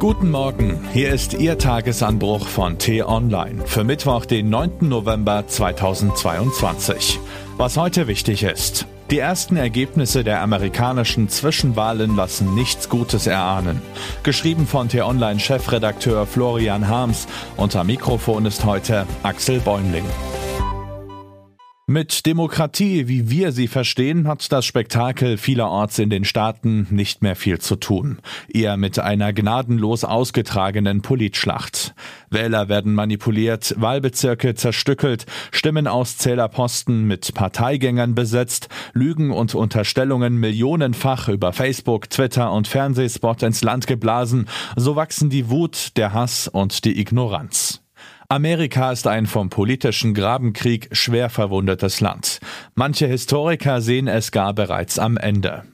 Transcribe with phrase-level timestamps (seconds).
[0.00, 4.88] Guten Morgen, hier ist Ihr Tagesanbruch von T-Online für Mittwoch, den 9.
[4.88, 7.20] November 2022.
[7.58, 8.86] Was heute wichtig ist.
[9.10, 13.82] Die ersten Ergebnisse der amerikanischen Zwischenwahlen lassen nichts Gutes erahnen.
[14.22, 17.28] Geschrieben von T-Online-Chefredakteur Florian Harms.
[17.58, 20.06] Unter Mikrofon ist heute Axel Bäumling.
[21.92, 27.34] Mit Demokratie, wie wir sie verstehen, hat das Spektakel vielerorts in den Staaten nicht mehr
[27.34, 28.20] viel zu tun.
[28.46, 31.92] Eher mit einer gnadenlos ausgetragenen Politschlacht.
[32.30, 42.08] Wähler werden manipuliert, Wahlbezirke zerstückelt, Stimmenauszählerposten mit Parteigängern besetzt, Lügen und Unterstellungen millionenfach über Facebook,
[42.08, 44.46] Twitter und Fernsehspot ins Land geblasen.
[44.76, 47.79] So wachsen die Wut, der Hass und die Ignoranz.
[48.32, 52.38] Amerika ist ein vom politischen Grabenkrieg schwer verwundetes Land.
[52.76, 55.64] Manche Historiker sehen es gar bereits am Ende.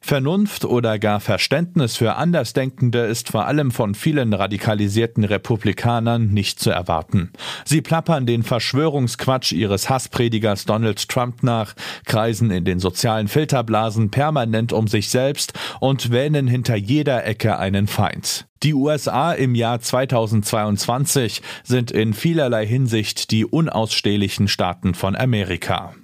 [0.00, 6.70] Vernunft oder gar Verständnis für Andersdenkende ist vor allem von vielen radikalisierten Republikanern nicht zu
[6.70, 7.32] erwarten.
[7.64, 14.72] Sie plappern den Verschwörungsquatsch ihres Hasspredigers Donald Trump nach, kreisen in den sozialen Filterblasen permanent
[14.72, 18.46] um sich selbst und wähnen hinter jeder Ecke einen Feind.
[18.62, 25.94] Die USA im Jahr 2022 sind in vielerlei Hinsicht die unausstehlichen Staaten von Amerika.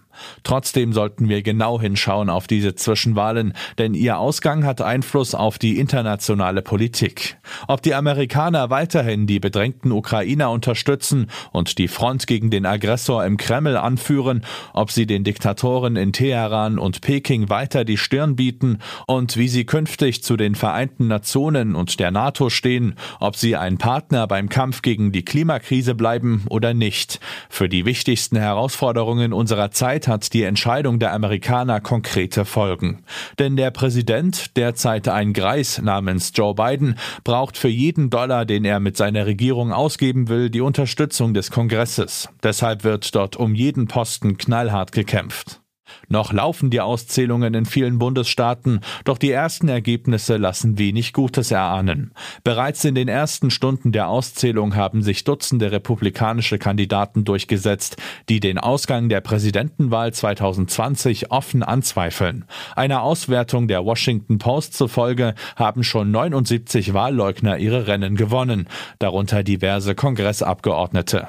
[0.42, 5.78] Trotzdem sollten wir genau hinschauen auf diese Zwischenwahlen, denn ihr Ausgang hat Einfluss auf die
[5.78, 7.38] internationale Politik.
[7.68, 13.36] Ob die Amerikaner weiterhin die bedrängten Ukrainer unterstützen und die Front gegen den Aggressor im
[13.36, 19.36] Kreml anführen, ob sie den Diktatoren in Teheran und Peking weiter die Stirn bieten und
[19.36, 24.26] wie sie künftig zu den Vereinten Nationen und der NATO stehen, ob sie ein Partner
[24.26, 27.20] beim Kampf gegen die Klimakrise bleiben oder nicht.
[27.48, 33.02] Für die wichtigsten Herausforderungen unserer Zeit hat die Entscheidung der Amerikaner konkrete Folgen.
[33.38, 38.80] Denn der Präsident, derzeit ein Greis namens Joe Biden, braucht für jeden Dollar, den er
[38.80, 42.28] mit seiner Regierung ausgeben will, die Unterstützung des Kongresses.
[42.42, 45.59] Deshalb wird dort um jeden Posten knallhart gekämpft.
[46.12, 52.12] Noch laufen die Auszählungen in vielen Bundesstaaten, doch die ersten Ergebnisse lassen wenig Gutes erahnen.
[52.42, 57.96] Bereits in den ersten Stunden der Auszählung haben sich Dutzende republikanische Kandidaten durchgesetzt,
[58.28, 62.44] die den Ausgang der Präsidentenwahl 2020 offen anzweifeln.
[62.74, 68.66] Einer Auswertung der Washington Post zufolge haben schon 79 Wahlleugner ihre Rennen gewonnen,
[68.98, 71.28] darunter diverse Kongressabgeordnete.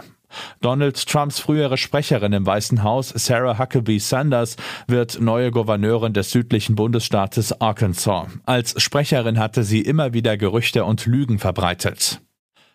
[0.62, 4.56] Donald Trumps frühere Sprecherin im Weißen Haus, Sarah Huckabee Sanders,
[4.88, 8.28] wird neue Gouverneurin des südlichen Bundesstaates Arkansas.
[8.46, 12.22] Als Sprecherin hatte sie immer wieder Gerüchte und Lügen verbreitet.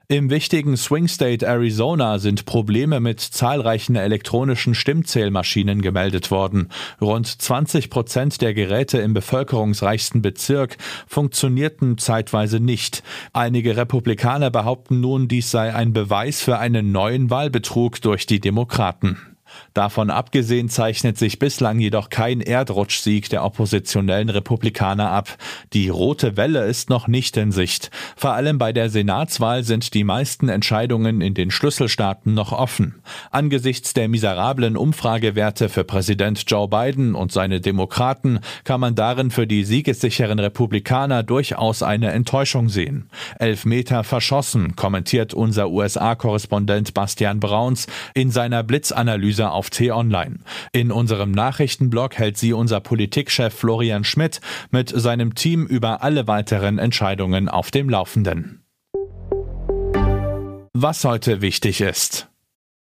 [0.09, 6.69] Im wichtigen Swing State Arizona sind Probleme mit zahlreichen elektronischen Stimmzählmaschinen gemeldet worden.
[7.01, 10.77] Rund 20 Prozent der Geräte im bevölkerungsreichsten Bezirk
[11.09, 13.03] funktionierten zeitweise nicht.
[13.33, 19.36] Einige Republikaner behaupten nun, dies sei ein Beweis für einen neuen Wahlbetrug durch die Demokraten.
[19.75, 25.37] Davon abgesehen zeichnet sich bislang jedoch kein Erdrutschsieg der oppositionellen Republikaner ab.
[25.73, 27.91] Die rote Welle ist noch nicht in Sicht.
[28.17, 33.03] Vor allem bei der Senatswahl sind die meisten Entscheidungen in den Schlüsselstaaten noch offen.
[33.31, 39.47] Angesichts der miserablen Umfragewerte für Präsident Joe Biden und seine Demokraten kann man darin für
[39.47, 43.11] die siegessicheren Republikaner durchaus eine Enttäuschung sehen.
[43.39, 50.39] Elf Meter verschossen, kommentiert unser USA-Korrespondent Bastian Brauns in seiner Blitzanalyse auf T-Online.
[50.73, 54.41] In unserem Nachrichtenblog hält sie unser Politikchef Florian Schmidt
[54.71, 58.63] mit seinem Team über alle weiteren Entscheidungen auf dem Laufenden.
[60.73, 62.29] Was heute wichtig ist.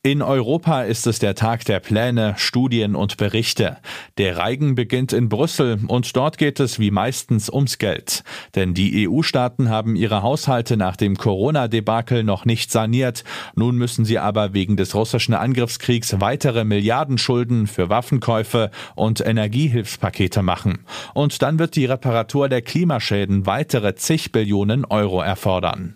[0.06, 3.78] In Europa ist es der Tag der Pläne, Studien und Berichte.
[4.18, 8.26] Der Reigen beginnt in Brüssel und dort geht es wie meistens ums Geld.
[8.54, 13.24] Denn die EU-Staaten haben ihre Haushalte nach dem Corona-Debakel noch nicht saniert.
[13.56, 20.80] Nun müssen sie aber wegen des russischen Angriffskriegs weitere Milliardenschulden für Waffenkäufe und Energiehilfspakete machen.
[21.14, 25.96] Und dann wird die Reparatur der Klimaschäden weitere zig Billionen Euro erfordern.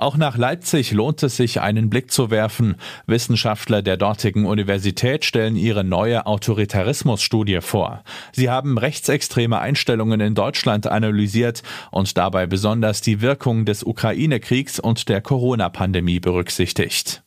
[0.00, 2.76] Auch nach Leipzig lohnt es sich, einen Blick zu werfen.
[3.08, 8.04] Wissenschaftler der dortigen Universität stellen ihre neue Autoritarismusstudie vor.
[8.30, 15.08] Sie haben rechtsextreme Einstellungen in Deutschland analysiert und dabei besonders die Wirkung des Ukraine-Kriegs und
[15.08, 17.24] der Corona-Pandemie berücksichtigt.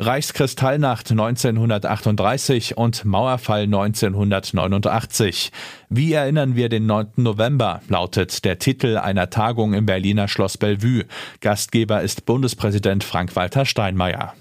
[0.00, 5.50] Reichskristallnacht 1938 und Mauerfall 1989.
[5.88, 7.08] Wie erinnern wir den 9.
[7.16, 11.04] November, lautet der Titel einer Tagung im Berliner Schloss Bellevue.
[11.40, 14.34] Gastgeber ist Bundespräsident Frank-Walter Steinmeier.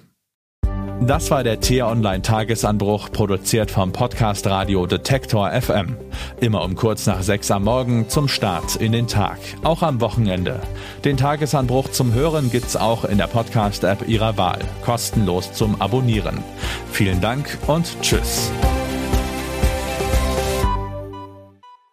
[1.01, 5.95] Das war der T-Online Tagesanbruch, produziert vom Podcast Radio Detektor FM.
[6.39, 10.62] Immer um kurz nach sechs am Morgen zum Start in den Tag, auch am Wochenende.
[11.04, 16.44] Den Tagesanbruch zum Hören gibt's auch in der Podcast-App Ihrer Wahl, kostenlos zum Abonnieren.
[16.92, 18.51] Vielen Dank und Tschüss.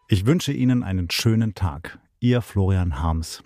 [0.08, 1.98] Ich wünsche Ihnen einen schönen Tag.
[2.20, 3.42] Ihr Florian Harms.